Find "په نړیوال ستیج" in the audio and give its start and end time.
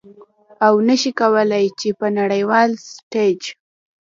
1.99-3.41